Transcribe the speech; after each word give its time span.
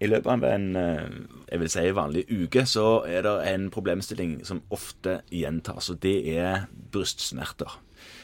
I 0.00 0.08
løpet 0.08 0.32
av 0.32 0.44
en 0.48 0.66
eh, 0.80 1.08
jeg 1.50 1.60
vil 1.60 1.70
si, 1.72 1.84
vanlig 1.92 2.24
uke 2.30 2.64
så 2.68 3.02
er 3.04 3.26
det 3.26 3.34
en 3.50 3.68
problemstilling 3.72 4.38
som 4.48 4.62
ofte 4.72 5.18
gjentas, 5.28 5.90
og 5.92 6.00
det 6.04 6.16
er 6.32 6.66
brystsmerter. 6.94 7.76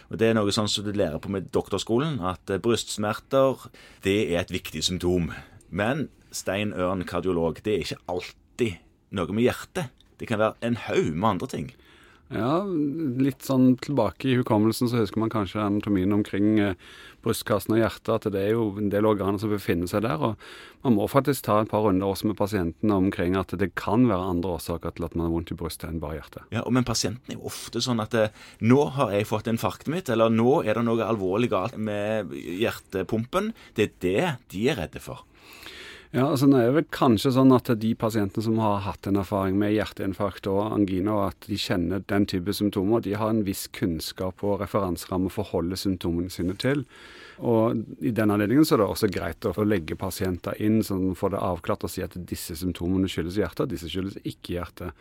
Og 0.09 0.21
Det 0.21 0.31
er 0.31 0.37
noe 0.39 0.55
sånn 0.55 0.71
som 0.71 0.87
du 0.87 0.95
lærer 0.95 1.21
på 1.21 1.31
med 1.33 1.51
doktorskolen, 1.53 2.21
at 2.25 2.49
eh, 2.49 2.63
brystsmerter 2.63 3.69
det 4.07 4.19
er 4.31 4.41
et 4.41 4.55
viktig 4.55 4.85
symptom. 4.87 5.33
Men 5.69 6.07
Stein 6.33 6.73
Ørn, 6.73 7.05
kardiolog, 7.09 7.61
det 7.65 7.75
er 7.75 7.85
ikke 7.85 8.03
alltid 8.09 8.81
noe 9.17 9.37
med 9.37 9.49
hjertet. 9.49 9.93
Det 10.17 10.29
kan 10.31 10.41
være 10.41 10.57
en 10.65 10.79
haug 10.87 11.13
med 11.13 11.29
andre 11.35 11.51
ting. 11.53 11.69
Ja, 12.35 12.65
litt 12.67 13.45
sånn 13.47 13.77
tilbake 13.79 14.27
i 14.27 14.39
hukommelsen 14.41 14.89
så 14.91 14.99
husker 14.99 15.21
man 15.23 15.31
kanskje 15.31 15.61
anatomien 15.63 16.11
omkring 16.15 16.57
eh, 16.59 16.79
brystkassen 17.23 17.77
og 17.77 17.81
hjertet, 17.85 18.11
at 18.17 18.35
det 18.35 18.41
er 18.43 18.57
jo 18.57 18.65
en 18.81 18.91
del 18.91 19.07
organer 19.07 19.39
som 19.39 19.53
befinner 19.53 19.87
seg 19.91 20.03
der. 20.07 20.19
og 20.19 20.83
Man 20.83 20.97
må 20.99 21.07
faktisk 21.11 21.47
ta 21.47 21.61
et 21.63 21.71
par 21.71 21.85
runder 21.87 22.11
også 22.11 22.33
med 22.33 22.39
pasienten 22.39 22.91
omkring 22.95 23.39
at 23.39 23.55
det 23.61 23.73
kan 23.79 24.09
være 24.11 24.33
andre 24.33 24.57
årsaker 24.59 24.97
til 24.97 25.07
at 25.07 25.15
man 25.15 25.29
har 25.29 25.37
vondt 25.37 25.55
i 25.55 25.59
brystet 25.61 25.87
enn 25.93 26.03
bare 26.03 26.19
hjertet. 26.19 26.51
Ja, 26.55 26.65
Men 26.67 26.89
pasienten 26.89 27.31
er 27.31 27.39
jo 27.39 27.47
ofte 27.53 27.83
sånn 27.85 28.03
at 28.03 28.19
eh, 28.19 28.35
nå 28.67 28.81
har 28.99 29.15
jeg 29.15 29.31
fått 29.31 29.53
infarktet 29.53 29.93
mitt, 29.95 30.11
eller 30.11 30.33
nå 30.33 30.65
er 30.65 30.81
det 30.81 30.87
noe 30.89 31.07
alvorlig 31.07 31.53
galt 31.55 31.79
med 31.79 32.35
hjertepumpen. 32.35 33.55
Det 33.79 33.87
er 33.87 33.97
det 34.03 34.27
de 34.51 34.67
er 34.73 34.83
redde 34.83 35.03
for. 35.03 35.23
Ja, 36.15 36.29
altså 36.31 36.47
det 36.51 36.61
er 36.63 36.75
vel 36.77 36.87
kanskje 36.95 37.33
sånn 37.35 37.53
at 37.57 37.69
de 37.83 37.91
pasientene 37.99 38.45
som 38.45 38.61
har 38.63 38.85
hatt 38.87 39.09
en 39.09 39.19
erfaring 39.21 39.59
med 39.59 39.75
hjerteinfarkt 39.75 40.47
og 40.51 40.63
angina, 40.69 41.13
og 41.17 41.25
at 41.33 41.49
de 41.51 41.59
kjenner 41.61 42.05
den 42.09 42.29
type 42.31 42.55
symptomer, 42.57 43.03
de 43.05 43.17
har 43.19 43.33
en 43.33 43.45
viss 43.47 43.67
kunnskap 43.75 44.45
og 44.47 44.61
referanseramme 44.63 45.31
å 45.31 45.37
forholde 45.37 45.79
symptomene 45.81 46.33
sine 46.33 46.55
til. 46.63 46.87
Og 47.37 47.83
I 48.01 48.15
den 48.17 48.33
anledningen 48.33 48.65
så 48.65 48.77
er 48.77 48.85
det 48.85 48.91
også 48.91 49.11
greit 49.13 49.49
å 49.51 49.67
legge 49.67 49.99
pasienter 50.01 50.57
inn, 50.63 50.79
sånn 50.87 51.17
får 51.19 51.35
det 51.35 51.43
avklart 51.51 51.85
og 51.85 51.93
si 51.93 52.05
at 52.07 52.15
disse 52.31 52.57
symptomene 52.57 53.11
skyldes 53.11 53.41
hjertet, 53.43 53.73
disse 53.75 53.91
skyldes 53.93 54.23
ikke 54.25 54.57
hjertet. 54.57 54.95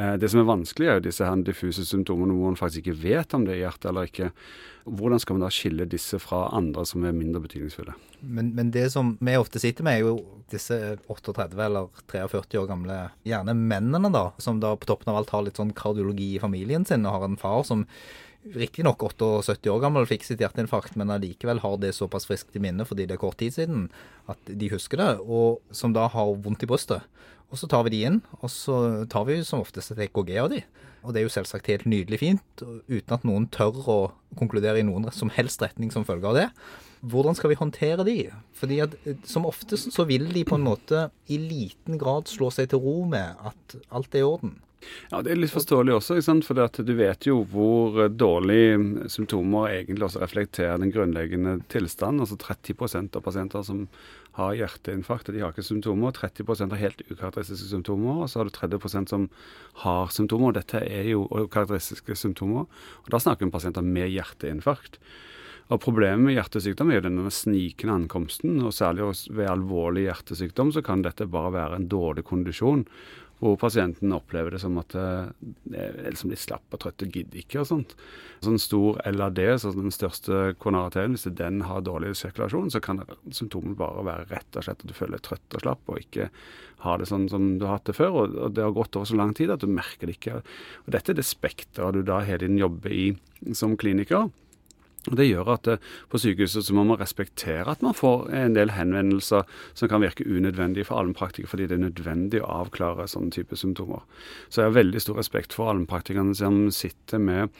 Eh, 0.00 0.16
det 0.18 0.30
som 0.30 0.40
er 0.42 0.48
vanskelig, 0.48 0.88
er 0.88 0.98
jo 0.98 1.06
disse 1.06 1.26
her 1.26 1.46
diffuse 1.46 1.84
symptomene 1.86 2.34
hvor 2.34 2.50
man 2.50 2.58
faktisk 2.58 2.84
ikke 2.86 3.02
vet 3.02 3.34
om 3.36 3.46
det 3.46 3.56
er 3.56 3.64
hjertet 3.64 3.90
eller 3.90 4.10
ikke. 4.10 4.30
Hvordan 4.90 5.22
skal 5.22 5.36
man 5.36 5.44
da 5.44 5.52
skille 5.52 5.86
disse 5.90 6.18
fra 6.22 6.46
andre 6.56 6.86
som 6.88 7.04
er 7.04 7.16
mindre 7.16 7.42
betydningsfulle? 7.44 7.94
Men, 8.20 8.54
men 8.56 8.72
det 8.74 8.88
som 8.94 9.16
vi 9.20 9.36
ofte 9.38 9.62
sitter 9.62 9.86
med, 9.86 9.98
er 10.00 10.08
jo 10.08 10.16
disse 10.52 10.76
38 11.06 11.50
eller 11.64 11.88
43 12.10 12.58
år 12.60 12.66
gamle, 12.70 12.96
gjerne 13.26 13.54
mennene, 13.56 14.10
da, 14.12 14.30
som 14.42 14.60
da 14.62 14.74
på 14.76 14.88
toppen 14.90 15.12
av 15.12 15.20
alt 15.20 15.32
har 15.34 15.46
litt 15.46 15.60
sånn 15.60 15.74
kardiologi 15.76 16.34
i 16.36 16.42
familien 16.42 16.86
sin, 16.88 17.06
og 17.06 17.16
har 17.18 17.28
en 17.28 17.40
far 17.40 17.62
som 17.68 17.86
riktignok 18.56 19.02
78 19.04 19.68
år 19.68 19.82
gammel 19.82 20.06
fikk 20.08 20.24
sitt 20.24 20.40
hjerteinfarkt, 20.40 20.96
men 20.96 21.12
allikevel 21.12 21.60
har 21.60 21.76
det 21.82 21.92
såpass 21.96 22.26
friskt 22.28 22.56
i 22.56 22.62
minne 22.62 22.86
fordi 22.88 23.06
det 23.06 23.18
er 23.18 23.22
kort 23.22 23.38
tid 23.40 23.52
siden 23.56 23.90
at 24.32 24.40
de 24.48 24.70
husker 24.72 25.02
det, 25.02 25.10
og 25.20 25.60
som 25.76 25.92
da 25.96 26.06
har 26.12 26.32
vondt 26.40 26.64
i 26.64 26.70
brystet. 26.70 27.04
Og 27.50 27.58
så 27.58 27.66
tar 27.70 27.82
vi 27.86 27.96
de 27.96 28.04
inn, 28.06 28.20
og 28.40 28.50
så 28.52 28.76
tar 29.10 29.26
vi 29.26 29.40
som 29.46 29.62
oftest 29.64 29.92
et 29.94 30.04
EKG 30.06 30.36
av 30.42 30.52
de. 30.52 30.60
Og 31.00 31.14
det 31.14 31.20
er 31.20 31.26
jo 31.26 31.32
selvsagt 31.32 31.70
helt 31.70 31.88
nydelig 31.88 32.20
fint, 32.20 32.62
uten 32.62 33.16
at 33.16 33.24
noen 33.26 33.48
tør 33.52 33.80
å 33.88 33.98
konkludere 34.38 34.82
i 34.82 34.86
noen 34.86 35.08
som 35.14 35.32
helst 35.34 35.62
retning 35.64 35.90
som 35.92 36.06
følge 36.06 36.28
av 36.30 36.36
det. 36.36 36.46
Hvordan 37.00 37.36
skal 37.36 37.52
vi 37.52 37.56
håndtere 37.56 38.04
de? 38.04 38.16
Fordi 38.60 38.80
at 38.84 38.94
eh, 39.08 39.16
som 39.24 39.48
oftest 39.48 39.94
så 39.94 40.04
vil 40.08 40.28
de 40.34 40.44
på 40.44 40.58
en 40.58 40.66
måte 40.66 41.06
i 41.32 41.38
liten 41.40 41.96
grad 42.00 42.28
slå 42.28 42.50
seg 42.52 42.68
til 42.70 42.82
ro 42.84 42.98
med 43.08 43.40
at 43.40 43.78
alt 43.88 44.14
er 44.14 44.20
i 44.20 44.28
orden. 44.28 44.58
Ja, 45.10 45.20
Det 45.22 45.32
er 45.32 45.40
litt 45.40 45.52
forståelig 45.52 45.96
også, 45.98 46.16
for 46.46 46.82
du 46.82 46.94
vet 46.96 47.26
jo 47.26 47.42
hvor 47.44 48.08
dårlige 48.08 49.08
symptomer 49.12 49.68
egentlig 49.74 50.06
også 50.06 50.22
reflekterer 50.22 50.80
den 50.80 50.92
grunnleggende 50.92 51.60
tilstanden. 51.68 52.20
Altså 52.24 52.38
30% 52.40 53.16
av 53.16 53.22
pasienter 53.22 53.62
som 53.66 53.86
har 54.38 54.54
hjerteinfarkt, 54.54 55.32
de 55.34 55.42
har 55.42 55.52
ikke 55.52 55.66
symptomer. 55.66 56.14
30% 56.16 56.70
har 56.72 56.80
helt 56.80 57.02
ukarakteristiske 57.10 57.70
symptomer, 57.72 58.22
og 58.22 58.30
så 58.30 58.40
har 58.40 58.48
du 58.48 58.54
30% 58.54 59.10
som 59.10 59.28
har 59.84 60.12
symptomer. 60.14 60.54
Dette 60.56 60.80
er 60.80 61.10
jo 61.10 61.26
karakteristiske 61.28 62.16
symptomer. 62.16 62.68
Og 63.04 63.10
Da 63.10 63.18
snakker 63.18 63.44
vi 63.44 63.50
om 63.50 63.56
pasienter 63.56 63.82
med 63.82 64.08
hjerteinfarkt. 64.08 65.00
Og 65.70 65.78
Problemet 65.80 66.24
med 66.24 66.34
hjertesykdom 66.34 66.90
er 66.90 66.98
jo 66.98 67.06
denne 67.06 67.30
snikende 67.30 67.94
ankomsten. 67.94 68.60
og 68.62 68.72
Særlig 68.74 69.06
ved 69.30 69.46
alvorlig 69.46 70.08
hjertesykdom 70.08 70.72
så 70.72 70.82
kan 70.82 71.02
dette 71.02 71.30
bare 71.30 71.52
være 71.52 71.76
en 71.76 71.88
dårlig 71.88 72.24
kondisjon 72.24 72.86
hvor 73.40 73.56
pasienten 73.60 74.12
opplever 74.12 74.52
det 74.54 74.60
som 74.62 74.76
at 74.80 74.92
de 74.92 75.04
det 75.70 75.80
er 75.80 76.10
liksom 76.10 76.32
litt 76.32 76.42
slapp 76.42 76.74
og 76.74 76.82
trøtt 76.82 77.04
og 77.04 77.14
gidder 77.14 77.40
ikke 77.40 77.62
og 77.62 77.68
sånt. 77.70 77.94
Sånn 78.44 78.60
stor 78.60 78.98
LAD, 79.08 79.40
så 79.62 79.72
den 79.74 79.94
største 79.94 80.54
koronararterien, 80.60 81.14
hvis 81.16 81.28
den 81.38 81.62
har 81.68 81.84
dårlig 81.86 82.12
sirkulasjon, 82.18 82.72
så 82.72 82.82
kan 82.84 83.02
symptomet 83.32 83.78
bare 83.80 84.04
være 84.06 84.28
rett 84.32 84.58
og 84.58 84.66
slett 84.66 84.84
at 84.84 84.90
du 84.90 84.96
føler 84.96 85.18
deg 85.18 85.26
trøtt 85.28 85.56
og 85.56 85.64
slapp 85.64 85.92
og 85.92 86.02
ikke 86.02 86.28
har 86.84 87.00
det 87.00 87.08
sånn 87.10 87.28
som 87.32 87.48
du 87.60 87.66
har 87.68 87.78
hatt 87.78 87.88
det 87.90 87.96
før. 87.96 88.20
Og 88.22 88.54
det 88.56 88.64
har 88.64 88.76
gått 88.76 88.98
over 88.98 89.08
så 89.08 89.18
lang 89.18 89.34
tid 89.36 89.52
at 89.52 89.64
du 89.64 89.70
merker 89.70 90.08
det 90.08 90.18
ikke. 90.18 90.42
Og 90.84 90.92
dette 90.96 91.12
er 91.12 91.20
det 91.20 91.28
spekteret 91.28 91.96
du 91.96 92.04
da 92.06 92.22
hele 92.24 92.44
tiden 92.44 92.60
jobber 92.60 92.94
i 92.94 93.06
som 93.56 93.76
kliniker. 93.80 94.30
Det 95.08 95.24
gjør 95.24 95.48
at 95.54 95.68
eh, 95.72 95.84
på 96.12 96.20
sykehuset 96.20 96.66
så 96.66 96.74
må 96.76 96.84
man 96.84 97.00
respektere 97.00 97.72
at 97.72 97.84
man 97.84 97.96
får 97.96 98.28
en 98.36 98.56
del 98.56 98.74
henvendelser 98.76 99.48
som 99.72 99.88
kan 99.88 100.02
virke 100.04 100.26
unødvendige 100.28 100.84
for 100.88 101.00
allmennpraktikere, 101.00 101.48
fordi 101.48 101.68
det 101.70 101.78
er 101.78 101.86
nødvendig 101.86 102.42
å 102.44 102.50
avklare 102.60 103.08
sånne 103.08 103.32
type 103.32 103.56
symptomer. 103.56 104.04
Så 104.48 104.60
jeg 104.60 104.70
har 104.70 104.76
veldig 104.76 105.04
stor 105.06 105.20
respekt 105.22 105.56
for 105.56 105.72
allmennpraktikerne 105.72 106.36
som 106.36 106.66
sitter 106.74 107.22
med 107.22 107.54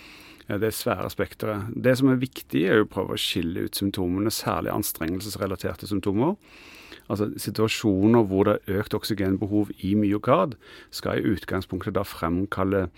det 0.60 0.72
svære 0.74 1.08
spekteret. 1.12 1.70
Det 1.78 1.94
som 1.98 2.10
er 2.10 2.20
viktig, 2.20 2.64
er 2.66 2.82
å 2.82 2.90
prøve 2.90 3.14
å 3.14 3.20
skille 3.20 3.68
ut 3.68 3.78
symptomene, 3.78 4.32
særlig 4.34 4.72
anstrengelsesrelaterte 4.74 5.86
symptomer. 5.86 6.34
Altså 7.10 7.30
Situasjoner 7.36 8.26
hvor 8.30 8.46
det 8.46 8.58
er 8.58 8.80
økt 8.80 8.94
oksygenbehov 8.94 9.72
i 9.82 9.94
myokard, 9.98 10.56
skal 10.94 11.18
i 11.18 11.32
utgangspunktet 11.34 11.96
da 11.98 12.06
fremkalle 12.06 12.88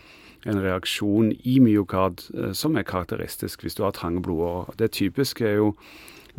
en 0.47 0.59
reaksjon 0.63 1.31
i 1.47 1.59
myokard 1.63 2.25
eh, 2.35 2.51
som 2.57 2.77
er 2.77 2.87
karakteristisk 2.89 3.63
hvis 3.63 3.79
du 3.79 3.85
har 3.87 3.95
trange 3.97 4.23
blodårer. 4.25 4.75
Det 4.79 4.93
typiske 4.99 5.47
er 5.47 5.61
jo 5.61 5.73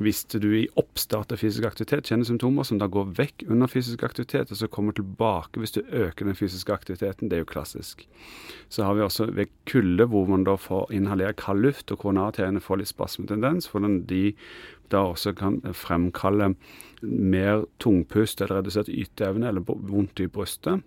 hvis 0.01 0.23
du 0.25 0.47
i 0.57 0.67
oppstart 0.79 1.31
av 1.33 1.37
fysisk 1.37 1.67
aktivitet 1.67 2.07
kjenner 2.09 2.25
symptomer 2.25 2.65
som 2.65 2.79
da 2.81 2.87
går 2.89 3.11
vekk 3.19 3.43
under 3.45 3.69
fysisk 3.69 4.01
aktivitet, 4.05 4.49
og 4.49 4.57
så 4.57 4.69
kommer 4.71 4.95
tilbake 4.97 5.61
hvis 5.61 5.75
du 5.75 5.83
øker 5.85 6.25
den 6.25 6.37
fysiske 6.37 6.73
aktiviteten. 6.73 7.29
Det 7.29 7.37
er 7.37 7.43
jo 7.43 7.51
klassisk. 7.51 8.07
Så 8.73 8.87
har 8.87 8.97
vi 8.97 9.05
også 9.05 9.29
ved 9.37 9.53
kulde, 9.69 10.07
hvor 10.09 10.25
man 10.25 10.47
da 10.47 10.55
får 10.57 10.89
inhalere 10.97 11.37
kald 11.37 11.61
luft, 11.61 11.93
og 11.93 12.01
koronararteriene 12.01 12.63
får 12.63 12.81
litt 12.81 12.89
spasmetendens, 12.89 13.69
hvordan 13.69 14.01
de 14.09 14.33
da 14.93 15.03
også 15.11 15.35
kan 15.37 15.59
fremkalle 15.75 16.53
mer 17.03 17.65
tungpust 17.83 18.41
eller 18.41 18.61
redusert 18.61 18.91
yteevne 18.91 19.49
eller 19.49 19.65
vondt 19.65 20.23
i 20.23 20.29
brystet. 20.31 20.83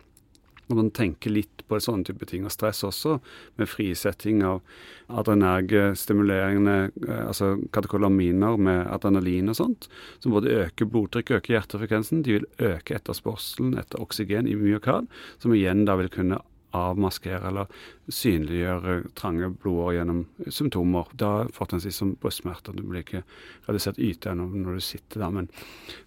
Når 0.66 0.78
man 0.80 0.88
tenker 0.90 1.30
litt 1.30 1.62
på 1.70 1.78
sånne 1.82 2.08
type 2.08 2.26
ting, 2.26 2.42
og 2.46 2.50
stress 2.50 2.82
også, 2.86 3.20
med 3.58 3.70
frisetting 3.70 4.40
av 4.46 4.64
adrenergestimulerende 5.06 6.74
eh, 7.06 7.22
altså 7.22 7.52
katekolaminer 7.74 8.58
med 8.58 8.82
adrenalin 8.90 9.52
og 9.52 9.58
sånt, 9.60 9.86
som 10.18 10.34
både 10.34 10.56
øker 10.64 10.90
blodtrykket, 10.90 11.38
øker 11.38 11.54
hjertefrekvensen, 11.54 12.24
de 12.26 12.40
vil 12.40 12.48
øke 12.72 12.98
etterspørselen 12.98 13.78
etter 13.78 14.02
oksygen 14.02 14.50
i 14.50 14.58
myokard, 14.58 15.06
som 15.38 15.54
igjen 15.54 15.86
da 15.86 15.94
vil 16.00 16.10
kunne 16.10 16.42
avmaskere 16.74 17.40
eller 17.48 17.70
synliggjøre 18.12 18.96
trange 19.18 19.50
blodår 19.62 19.96
gjennom 19.98 20.22
symptomer. 20.52 21.10
Da 21.18 21.30
fortrinnsvis 21.54 22.00
som 22.02 22.14
brystsmerter. 22.20 22.76
Du 22.76 22.82
blir 22.86 23.04
ikke 23.04 23.22
redusert 23.68 24.00
yte 24.02 24.34
når 24.36 24.78
du 24.78 24.84
sitter 24.84 25.24
der. 25.24 25.34
Men, 25.38 25.50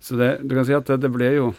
så 0.04 0.20
det, 0.20 0.30
du 0.44 0.56
kan 0.58 0.68
si 0.68 0.76
at 0.78 0.90
det, 0.90 1.00
det 1.06 1.14
blir 1.14 1.38
jo 1.38 1.50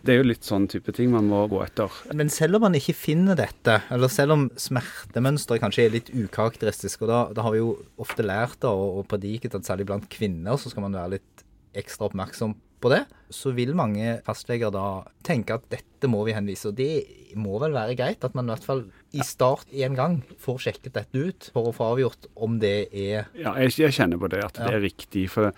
det 0.00 0.14
er 0.14 0.22
jo 0.22 0.28
litt 0.30 0.46
sånn 0.48 0.64
type 0.70 0.94
ting 0.96 1.10
man 1.12 1.28
må 1.28 1.42
gå 1.50 1.58
etter. 1.60 1.92
Men 2.16 2.32
selv 2.32 2.56
om 2.56 2.64
man 2.64 2.76
ikke 2.78 2.96
finner 2.96 3.36
dette, 3.36 3.82
eller 3.92 4.08
selv 4.12 4.36
om 4.36 4.46
smertemønsteret 4.56 5.60
kanskje 5.60 5.84
er 5.84 5.92
litt 5.92 6.08
ukarakteristisk, 6.14 7.04
og 7.04 7.12
da, 7.12 7.20
da 7.36 7.44
har 7.44 7.52
vi 7.52 7.60
jo 7.60 7.74
ofte 8.00 8.24
lært 8.24 8.62
da, 8.64 8.72
og, 8.72 9.02
og 9.02 9.10
prediket 9.10 9.58
at 9.58 9.68
særlig 9.68 9.90
blant 9.90 10.08
kvinner 10.12 10.56
så 10.56 10.72
skal 10.72 10.86
man 10.86 10.96
være 10.96 11.18
litt 11.18 11.44
ekstra 11.76 12.08
oppmerksom 12.08 12.56
på 12.80 12.90
det, 12.92 13.04
så 13.30 13.52
vil 13.54 13.76
mange 13.78 14.18
fastleger 14.26 14.72
da 14.74 15.02
tenke 15.26 15.56
at 15.56 15.66
dette 15.72 16.08
må 16.10 16.22
vi 16.26 16.34
henvise. 16.34 16.70
Og 16.70 16.78
det 16.78 17.36
må 17.38 17.60
vel 17.62 17.74
være 17.76 17.94
greit 17.98 18.24
at 18.26 18.34
man 18.34 18.48
i 18.48 18.54
hvert 18.54 18.66
fall 18.66 18.82
i 19.14 19.24
start 19.26 19.70
en 19.84 19.96
gang 19.98 20.16
får 20.40 20.60
sjekket 20.64 20.96
dette 20.96 21.22
ut 21.22 21.50
for 21.54 21.70
å 21.70 21.74
få 21.74 21.90
avgjort 21.94 22.28
om 22.40 22.58
det 22.62 22.90
er 22.90 23.28
Ja, 23.38 23.54
jeg, 23.62 23.74
jeg 23.78 23.96
kjenner 23.96 24.20
på 24.20 24.30
det, 24.32 24.42
at 24.46 24.58
det 24.58 24.70
er 24.70 24.84
riktig. 24.84 25.26
For, 25.32 25.52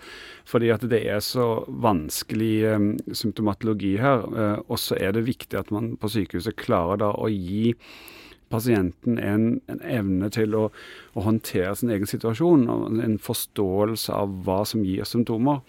fordi 0.49 0.71
at 0.73 0.85
det 0.89 1.03
er 1.09 1.21
så 1.25 1.47
vanskelig 1.67 2.53
um, 2.73 2.89
symptomatologi 3.09 3.95
her. 4.01 4.25
Uh, 4.29 4.57
og 4.67 4.81
så 4.81 4.99
er 4.99 5.15
det 5.17 5.27
viktig 5.29 5.59
at 5.59 5.71
man 5.73 5.93
på 5.99 6.11
sykehuset 6.13 6.59
klarer 6.59 7.01
da 7.05 7.13
å 7.15 7.31
gi 7.31 7.73
pasienten 8.53 9.19
en, 9.19 9.47
en 9.71 9.81
evne 9.81 10.29
til 10.33 10.55
å, 10.57 10.67
å, 11.13 11.25
håndtere 11.25 11.73
sin 11.79 11.91
egen 11.93 12.09
situasjon, 12.09 12.67
og 12.69 13.01
en 13.03 13.17
forståelse 13.21 14.13
av 14.13 14.37
hva 14.45 14.61
som 14.69 14.85
gir 14.87 15.09
symptomer. 15.09 15.63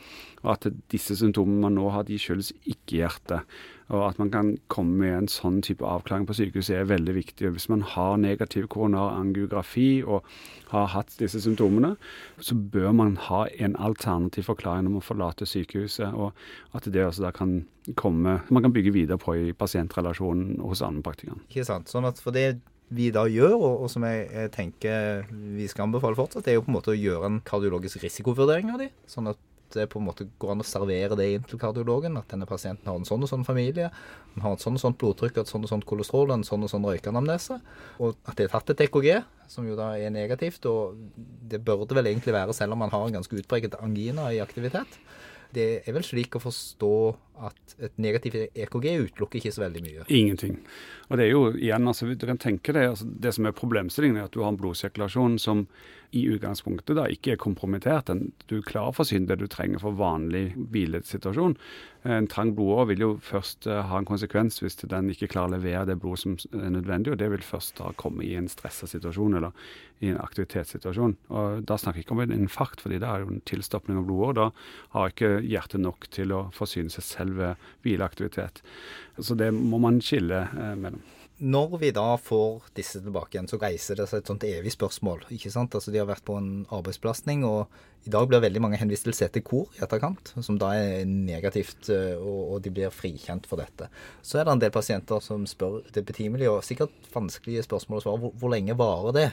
Og 0.44 0.50
at 0.58 0.68
disse 0.92 1.16
symptomene 1.16 1.64
man 1.64 1.78
nå 1.78 1.88
har, 1.94 2.04
de 2.04 2.20
skyldes 2.20 2.52
ikke 2.68 3.00
hjertet. 3.00 3.56
Og 3.92 4.00
at 4.06 4.18
man 4.20 4.30
kan 4.32 4.50
komme 4.72 4.96
med 5.02 5.14
en 5.14 5.28
sånn 5.28 5.58
type 5.64 5.84
avklaring 5.84 6.24
på 6.28 6.36
sykehuset 6.36 6.78
er 6.78 6.88
veldig 6.88 7.14
viktig. 7.18 7.50
Hvis 7.52 7.68
man 7.72 7.84
har 7.94 8.16
negativ 8.20 8.68
koronarangiografi 8.72 10.02
og 10.04 10.24
har 10.70 10.88
hatt 10.94 11.12
disse 11.20 11.42
symptomene, 11.44 11.94
så 12.40 12.56
bør 12.56 12.94
man 12.96 13.16
ha 13.28 13.44
en 13.60 13.76
alternativ 13.76 14.48
forklaring 14.48 14.88
om 14.88 15.00
å 15.00 15.04
forlate 15.04 15.48
sykehuset. 15.48 16.16
Og 16.16 16.32
at 16.76 16.88
det 16.88 17.04
også 17.04 17.26
da 17.26 17.32
kan 17.36 17.62
komme 18.00 18.38
Man 18.48 18.62
kan 18.64 18.72
bygge 18.72 18.94
videre 18.94 19.18
på 19.20 19.34
i 19.36 19.52
pasientrelasjonen 19.52 20.62
hos 20.64 20.80
allmennpraktikeren. 20.80 21.42
Ikke 21.50 21.66
sant. 21.68 21.90
Sånn 21.92 22.08
at 22.08 22.16
for 22.22 22.32
det 22.32 22.62
vi 22.94 23.08
da 23.14 23.24
gjør, 23.30 23.56
og, 23.56 23.84
og 23.84 23.90
som 23.90 24.04
jeg, 24.06 24.28
jeg, 24.28 24.52
tenker 24.54 25.24
vi 25.56 25.66
skal 25.70 25.88
anbefale 25.88 26.18
fortsatt, 26.18 26.44
det 26.44 26.52
er 26.52 26.58
jo 26.58 26.66
på 26.66 26.72
en 26.72 26.78
måte 26.78 26.92
å 26.92 26.98
gjøre 26.98 27.30
en 27.30 27.42
kardiologisk 27.46 28.04
risikovurdering 28.04 28.74
av 28.74 28.82
de, 28.82 28.90
sånn 29.10 29.32
at 29.32 29.40
det 29.74 29.88
på 29.90 29.98
en 29.98 30.06
måte 30.06 30.26
går 30.38 30.52
an 30.54 30.62
å 30.62 30.66
servere 30.66 31.16
det 31.18 31.26
inn 31.34 31.46
til 31.48 31.58
kardiologen. 31.58 32.18
At 32.20 32.30
denne 32.30 32.46
pasienten 32.48 32.88
har 32.90 32.98
en 32.98 33.06
sånn 33.08 33.24
og 33.24 33.30
sånn 33.30 33.46
familie, 33.46 33.90
han 34.34 34.44
har 34.44 34.56
et 34.56 34.64
sånn 34.64 34.78
og 34.78 34.82
sånt 34.82 34.98
blodtrykk, 35.00 35.40
et 35.40 35.50
sånn 35.50 35.66
og 35.66 35.72
sånt 35.72 35.86
kolesterol, 35.88 36.30
en 36.34 36.46
sånn 36.46 36.66
og 36.66 36.70
sånn 36.70 36.86
røykeanamnese. 36.86 37.58
Og 37.98 38.14
at 38.28 38.38
det 38.38 38.46
er 38.46 38.54
tatt 38.54 38.70
et 38.74 38.84
EKG, 38.86 39.10
som 39.50 39.66
jo 39.68 39.74
da 39.78 39.92
er 39.98 40.14
negativt. 40.14 40.66
Og 40.70 40.98
det 41.50 41.62
bør 41.64 41.84
det 41.88 41.98
vel 41.98 42.12
egentlig 42.12 42.36
være, 42.36 42.56
selv 42.56 42.76
om 42.76 42.84
man 42.84 42.94
har 42.94 43.08
en 43.08 43.18
ganske 43.18 43.40
utpreget 43.40 43.78
angina 43.80 44.30
i 44.34 44.42
aktivitet. 44.44 44.98
Det 45.54 45.68
er 45.82 45.94
vel 45.94 46.06
slik 46.06 46.34
å 46.34 46.42
forstå 46.42 46.94
at 47.42 47.74
et 47.82 47.96
negativt 47.98 48.54
EKG 48.54 48.86
utelukker 49.08 49.40
ikke 49.40 49.54
så 49.54 49.64
veldig 49.64 49.82
mye? 49.84 50.06
Ingenting. 50.08 50.60
Og 51.10 51.18
det 51.18 51.26
er 51.26 51.32
jo 51.32 51.42
igjen, 51.54 51.88
altså, 51.90 52.08
du 52.08 52.26
kan 52.28 52.40
tenke 52.40 52.74
deg, 52.76 52.92
altså, 52.92 53.08
det 53.08 53.34
som 53.36 53.48
er 53.48 53.56
problemstillingen, 53.56 54.20
er 54.20 54.28
at 54.28 54.36
du 54.36 54.42
har 54.44 54.54
en 54.54 54.60
blodsirkulasjon 54.60 55.38
som 55.42 55.66
i 56.14 56.22
utgangspunktet 56.30 56.94
da 56.94 57.08
ikke 57.10 57.34
er 57.34 57.40
kompromittert. 57.42 58.12
Du 58.46 58.58
er 58.58 58.66
klar 58.66 58.92
for 58.92 59.02
å 59.02 59.02
forsyne 59.02 59.26
det 59.26 59.40
du 59.40 59.48
trenger 59.50 59.82
for 59.82 59.96
vanlig 59.98 60.52
hvilesituasjon. 60.54 61.56
En 62.04 62.28
trang 62.30 62.52
blodåre 62.54 62.90
vil 62.92 63.02
jo 63.02 63.10
først 63.24 63.66
uh, 63.66 63.80
ha 63.88 63.98
en 63.98 64.06
konsekvens 64.06 64.60
hvis 64.60 64.76
den 64.82 65.08
ikke 65.10 65.30
klarer 65.32 65.54
å 65.54 65.56
levere 65.56 65.86
det 65.88 65.96
blodet 66.02 66.20
som 66.22 66.36
er 66.60 66.74
nødvendig, 66.74 67.14
og 67.14 67.18
det 67.18 67.30
vil 67.32 67.44
først 67.44 67.78
da 67.80 67.90
komme 67.98 68.26
i 68.26 68.34
en 68.38 68.50
stressa 68.52 68.86
situasjon 68.90 69.38
eller 69.40 69.56
i 70.04 70.12
en 70.12 70.20
aktivitetssituasjon. 70.20 71.16
Og 71.32 71.64
Da 71.64 71.78
snakker 71.80 72.02
jeg 72.02 72.06
ikke 72.06 72.16
om 72.18 72.22
en 72.26 72.36
infarkt, 72.36 72.84
fordi 72.84 73.00
det 73.00 73.08
er 73.08 73.24
jo 73.24 73.32
en 73.32 73.42
tilstoppning 73.48 73.98
av 73.98 74.06
blodårer. 74.06 74.36
Da 74.38 74.46
har 74.98 75.14
ikke 75.14 75.32
hjertet 75.40 75.80
nok 75.80 76.10
til 76.12 76.36
å 76.36 76.44
forsyne 76.54 76.92
seg 76.92 77.08
selv 77.08 77.23
ved 77.32 77.66
hvileaktivitet. 77.86 78.60
Så 79.18 79.36
det 79.38 79.52
må 79.54 79.80
man 79.82 80.02
skille 80.04 80.44
uh, 80.52 80.74
mellom. 80.76 81.02
Når 81.42 81.78
vi 81.80 81.88
da 81.90 82.12
får 82.22 82.68
disse 82.78 83.00
tilbake 83.02 83.34
igjen, 83.34 83.48
så 83.50 83.58
reiser 83.58 83.98
det 83.98 84.04
seg 84.06 84.20
et 84.20 84.28
sånt 84.30 84.44
evig 84.46 84.70
spørsmål. 84.70 85.24
ikke 85.34 85.50
sant? 85.50 85.74
Altså 85.74 85.90
De 85.90 85.98
har 85.98 86.06
vært 86.06 86.22
på 86.24 86.36
en 86.38 86.62
arbeidsbelastning, 86.70 87.42
og 87.42 87.66
i 88.06 88.12
dag 88.14 88.28
blir 88.30 88.42
veldig 88.44 88.62
mange 88.62 88.78
henvist 88.78 89.08
til 89.08 89.16
CT-kor 89.18 89.74
i 89.74 89.82
etterkant, 89.82 90.30
som 90.46 90.60
da 90.62 90.70
er 90.78 91.02
negativt, 91.08 91.88
eh, 91.90 92.14
og, 92.14 92.60
de 92.62 92.70
blir 92.70 92.94
frikjent 92.94 93.48
for 93.50 93.58
dette. 93.58 93.90
Så 94.22 94.38
er 94.38 94.46
det 94.46 94.54
en 94.54 94.62
del 94.62 94.74
pasienter 94.74 95.24
som 95.24 95.42
spør 95.48 95.82
det 95.96 96.04
betimelige 96.06 96.52
og 96.52 96.62
sikkert 96.62 96.94
vanskelige 97.12 97.66
spørsmål 97.66 97.98
å 97.98 98.04
svare. 98.06 98.32
Hvor 98.38 98.54
lenge 98.54 98.78
varer 98.78 99.18
det? 99.18 99.28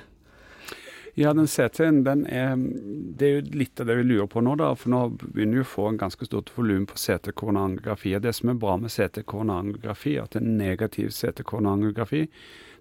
Ja, 1.20 1.34
den 1.34 1.48
CT-en 1.48 2.04
den 2.04 2.26
er 2.26 2.56
Det 2.56 3.28
er 3.28 3.34
jo 3.34 3.60
litt 3.60 3.80
av 3.84 3.90
det 3.90 3.98
vi 4.00 4.06
lurer 4.08 4.30
på 4.32 4.42
nå, 4.44 4.56
da. 4.60 4.72
For 4.80 4.94
nå 4.94 5.02
begynner 5.20 5.60
vi 5.60 5.66
å 5.66 5.72
få 5.72 5.90
en 5.90 6.00
ganske 6.00 6.26
stort 6.26 6.52
volum 6.56 6.86
på 6.88 7.00
CT-koronangografi. 7.00 8.16
Det 8.24 8.34
som 8.38 8.54
er 8.54 8.60
bra 8.62 8.78
med 8.80 8.94
CT-koronangografi, 8.94 10.16
at 10.22 10.38
en 10.40 10.56
negativ 10.58 11.12
CT-koronangografi 11.12 12.28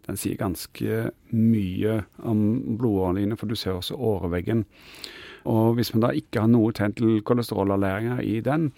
den 0.06 0.16
sier 0.16 0.38
ganske 0.40 1.10
mye 1.34 2.00
om 2.26 2.40
blodårene 2.78 3.36
for 3.38 3.50
du 3.50 3.58
ser 3.58 3.76
også 3.76 3.98
åreveggen. 3.98 4.64
Og 5.50 5.76
hvis 5.76 5.92
man 5.94 6.06
da 6.06 6.14
ikke 6.16 6.44
har 6.44 6.50
noe 6.52 6.72
tegn 6.76 6.96
til 6.96 7.20
kolesterolalleringer 7.26 8.22
i 8.24 8.40
den, 8.44 8.70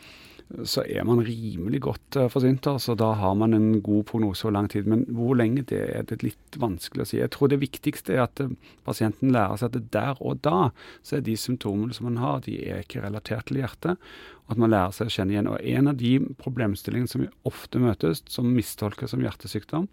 så 0.69 0.83
er 0.85 1.05
man 1.09 1.23
rimelig 1.25 1.81
godt 1.87 2.19
uh, 2.21 2.29
forsynt. 2.33 2.67
Altså, 2.69 2.95
da 2.99 3.13
har 3.19 3.35
man 3.39 3.55
en 3.57 3.81
god 3.85 4.05
prognose 4.11 4.47
over 4.47 4.57
lang 4.57 4.69
tid. 4.73 4.89
Men 4.91 5.05
hvor 5.09 5.37
lenge, 5.39 5.65
det 5.69 5.81
er 5.97 6.07
det 6.09 6.21
litt 6.25 6.59
vanskelig 6.61 7.05
å 7.05 7.09
si. 7.09 7.21
Jeg 7.21 7.33
tror 7.35 7.53
det 7.53 7.63
viktigste 7.63 8.17
er 8.17 8.25
at 8.27 8.43
uh, 8.45 8.53
pasienten 8.87 9.33
lærer 9.35 9.61
seg 9.61 9.71
at 9.71 9.79
det 9.79 9.95
der 9.95 10.21
og 10.21 10.43
da 10.45 10.71
så 11.03 11.19
er 11.19 11.27
de 11.27 11.39
symptomene 11.39 11.97
som 11.97 12.09
man 12.11 12.21
har, 12.23 12.45
de 12.47 12.59
er 12.67 12.85
ikke 12.85 13.05
relatert 13.05 13.49
til 13.49 13.63
hjertet. 13.63 14.13
Og 14.47 14.55
at 14.57 14.61
man 14.61 14.75
lærer 14.75 14.95
seg 14.97 15.09
å 15.09 15.15
kjenne 15.17 15.37
igjen. 15.37 15.51
Og 15.53 15.73
en 15.73 15.93
av 15.93 15.99
de 16.03 16.13
problemstillingene 16.43 17.11
som 17.11 17.25
vi 17.25 17.31
ofte 17.49 17.81
møtes, 17.83 18.25
som 18.31 18.53
mistolkes 18.53 19.15
som 19.15 19.25
hjertesykdom, 19.25 19.89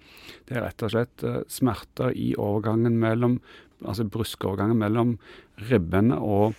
det 0.50 0.58
er 0.58 0.68
rett 0.68 0.86
og 0.86 0.94
slett 0.96 1.26
uh, 1.26 1.42
smerter 1.52 2.16
i 2.18 2.34
overgangen 2.36 3.00
mellom 3.00 3.40
altså 3.86 4.06
bruskovergangen 4.12 4.80
mellom 4.80 5.18
ribbene 5.70 6.18
og, 6.20 6.56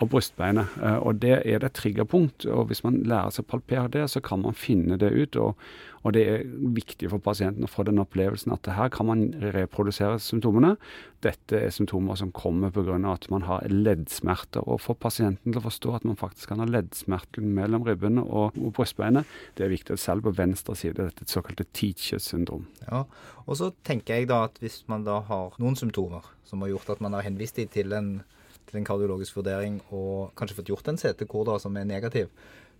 og 0.00 0.10
brystbeinet. 0.12 0.76
Eh, 0.82 0.98
og 0.98 1.22
Det 1.22 1.42
er 1.44 1.62
det 1.62 1.72
triggerpunkt. 1.78 2.46
og 2.46 2.66
Hvis 2.66 2.84
man 2.84 3.02
lærer 3.02 3.30
seg 3.30 3.46
å 3.46 3.52
palpere 3.52 3.88
det, 3.92 4.08
så 4.10 4.20
kan 4.20 4.42
man 4.42 4.54
finne 4.54 4.98
det 5.00 5.12
ut. 5.12 5.36
Og, 5.36 5.56
og 6.02 6.14
det 6.16 6.22
er 6.26 6.46
viktig 6.74 7.10
for 7.12 7.22
pasienten 7.22 7.66
å 7.66 7.70
få 7.70 7.84
den 7.86 8.00
opplevelsen 8.02 8.54
at 8.54 8.66
her 8.74 8.90
kan 8.92 9.06
man 9.06 9.24
reprodusere 9.54 10.18
symptomene. 10.22 10.74
Dette 11.22 11.60
er 11.68 11.74
symptomer 11.74 12.18
som 12.18 12.32
kommer 12.34 12.72
pga. 12.74 12.98
at 13.12 13.28
man 13.30 13.42
har 13.46 13.62
leddsmerter. 13.68 14.66
Og 14.66 14.80
for 14.80 14.94
pasienten 14.94 15.52
til 15.52 15.60
å 15.60 15.66
forstå 15.68 15.94
at 15.94 16.04
man 16.04 16.18
faktisk 16.18 16.48
kan 16.48 16.58
ha 16.58 16.66
leddsmerter 16.66 17.42
mellom 17.42 17.86
ribbene 17.86 18.22
og, 18.22 18.58
og 18.58 18.74
brystbeinet, 18.74 19.24
det 19.56 19.66
er 19.66 19.70
viktig. 19.70 19.98
Selv 19.98 20.26
på 20.26 20.34
venstre 20.34 20.74
side 20.74 20.98
dette 20.98 21.22
et 21.22 21.30
såkalt 21.30 21.62
teacher-syndrom. 21.72 22.66
Ja, 22.88 23.04
og 23.46 23.56
så 23.56 23.70
tenker 23.86 24.18
jeg 24.18 24.30
da 24.32 24.44
at 24.48 24.58
hvis 24.58 24.82
man 24.90 25.06
da 25.06 25.20
har 25.28 25.54
noen 25.62 25.78
symptomer 25.78 26.26
som 26.44 26.62
har 26.62 26.74
gjort 26.74 26.96
at 26.96 27.04
man 27.04 27.14
har 27.14 27.22
henvist 27.22 27.56
dem 27.56 27.70
til 27.70 27.94
en 27.94 28.22
til 28.72 28.80
en 28.80 28.86
kardiologisk 28.88 29.36
vurdering 29.36 29.80
og 29.92 30.32
kanskje 30.38 30.56
fått 30.56 30.70
gjort 30.72 30.88
en 30.88 30.98
CT-kor 31.00 31.50
som 31.60 31.76
er 31.76 31.88
negativ, 31.88 32.30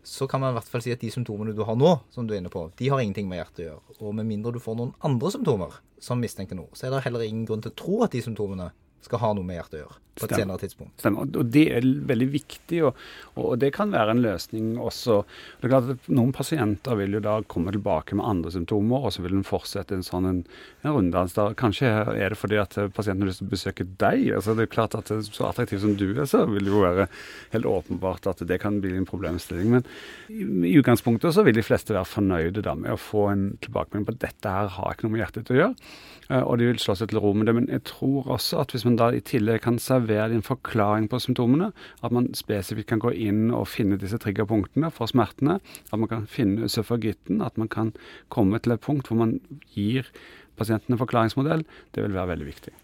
så 0.03 0.27
kan 0.27 0.43
man 0.43 0.53
i 0.53 0.59
hvert 0.59 0.69
fall 0.69 0.83
si 0.83 0.93
at 0.95 1.03
de 1.03 1.11
symptomene 1.15 1.55
du 1.55 1.63
har 1.67 1.77
nå, 1.79 1.93
som 2.11 2.27
du 2.27 2.35
er 2.35 2.41
inne 2.43 2.51
på, 2.53 2.65
de 2.79 2.89
har 2.91 3.03
ingenting 3.03 3.29
med 3.31 3.39
hjertet 3.39 3.63
å 3.63 3.67
gjøre. 3.69 3.97
Og 4.03 4.17
med 4.19 4.27
mindre 4.27 4.55
du 4.57 4.61
får 4.63 4.79
noen 4.79 4.95
andre 5.07 5.31
symptomer 5.35 5.77
som 6.03 6.23
mistenker 6.23 6.59
noe, 6.59 6.73
så 6.75 6.89
er 6.89 6.97
det 6.97 7.05
heller 7.07 7.23
ingen 7.27 7.47
grunn 7.47 7.63
til 7.63 7.71
å 7.71 7.79
tro 7.79 8.01
at 8.07 8.15
de 8.15 8.23
symptomene 8.25 8.73
skal 9.09 9.23
ha 9.25 9.33
noe 9.37 9.47
med 9.47 9.61
hjertet 9.61 9.81
å 9.81 9.85
gjøre 9.85 10.03
på 10.13 10.27
et 10.27 10.35
senere 10.37 10.61
tidspunkt. 10.61 10.93
Stemmer. 11.01 11.29
Og 11.41 11.49
det 11.53 11.63
er 11.73 11.87
veldig 12.09 12.27
viktig, 12.35 12.81
og, 12.85 12.99
og, 13.33 13.55
det 13.63 13.73
kan 13.77 13.93
være 13.95 14.13
en 14.13 14.21
løsning 14.25 14.75
også. 14.81 15.23
Det 15.61 15.69
er 15.69 15.73
klart 15.73 15.91
at 15.95 16.11
Noen 16.13 16.35
pasienter 16.37 16.99
vil 17.01 17.17
jo 17.17 17.23
da 17.25 17.39
komme 17.49 17.73
tilbake 17.73 18.19
med 18.19 18.27
andre 18.29 18.53
symptomer, 18.53 19.07
og 19.07 19.15
så 19.15 19.25
vil 19.25 19.39
en 19.39 19.47
fortsette 19.47 19.97
en 19.97 20.05
sånn 20.05 20.29
en, 20.29 20.43
en 20.85 20.97
runddans. 20.99 21.37
Der. 21.39 21.57
kanskje 21.59 21.89
er 21.89 22.35
det 22.35 22.41
fordi 22.41 22.61
at 22.61 22.77
pasienten 22.93 23.25
har 23.25 23.33
lyst 23.33 23.41
til 23.41 23.49
å 23.49 23.55
besøke 23.55 23.89
deg. 24.03 24.27
altså 24.37 24.57
det 24.59 24.67
er 24.67 24.75
klart 24.75 24.99
at 24.99 25.09
Så 25.09 25.47
attraktiv 25.49 25.81
som 25.81 25.97
du 25.97 26.11
er, 26.13 26.27
så 26.29 26.45
vil 26.51 26.69
det 26.69 26.75
jo 26.75 26.85
være 26.85 27.09
helt 27.57 27.71
åpenbart 27.73 28.29
at 28.29 28.45
det 28.49 28.61
kan 28.61 28.81
bli 28.85 28.95
en 28.99 29.09
problemstilling. 29.09 29.79
Men 29.79 29.89
i, 30.29 30.45
i 30.69 30.77
utgangspunktet 30.81 31.33
så 31.33 31.47
vil 31.47 31.57
de 31.57 31.65
fleste 31.65 31.97
være 31.97 32.11
fornøyde 32.11 32.65
da 32.67 32.77
med 32.77 32.93
å 32.93 33.01
få 33.01 33.31
en 33.33 33.47
tilbakemelding 33.65 34.11
på 34.11 34.17
at 34.19 34.25
dette 34.29 34.57
her 34.59 34.75
har 34.77 34.93
ikke 34.93 35.09
noe 35.09 35.17
med 35.17 35.25
hjertet 35.25 35.55
å 35.55 35.57
gjøre, 35.57 35.91
eh, 36.29 36.43
og 36.43 36.61
de 36.61 36.69
vil 36.69 36.83
slå 36.83 36.99
seg 37.01 37.13
til 37.13 37.23
ro 37.25 37.33
med 37.33 37.49
det. 37.49 37.57
Men 37.57 37.71
jeg 37.73 37.87
tror 37.89 38.29
også 38.37 38.61
at 38.61 38.77
hvis 38.77 38.85
man 38.89 38.92
da 38.99 39.11
i 39.13 39.23
tillegg 39.25 39.63
kan 39.65 39.79
servere 39.83 40.35
en 40.35 40.45
forklaring 40.45 41.09
på 41.13 41.21
symptomene. 41.23 41.71
At 42.03 42.15
man 42.15 42.31
spesifikt 42.39 42.91
kan 42.93 43.03
gå 43.03 43.15
inn 43.15 43.51
og 43.55 43.69
finne 43.71 43.99
disse 44.01 44.21
triggerpunktene 44.23 44.93
for 44.95 45.11
smertene. 45.11 45.59
At 45.91 45.99
man 45.99 46.11
kan 46.11 46.29
finne 46.31 46.69
øsofagitten. 46.69 47.43
At 47.45 47.59
man 47.61 47.71
kan 47.73 47.93
komme 48.33 48.61
til 48.63 48.77
et 48.77 48.85
punkt 48.85 49.11
hvor 49.11 49.21
man 49.23 49.39
gir 49.75 50.09
pasienten 50.59 50.97
en 50.97 51.03
forklaringsmodell. 51.03 51.67
Det 51.95 52.05
vil 52.05 52.17
være 52.17 52.35
veldig 52.35 52.51
viktig. 52.53 52.75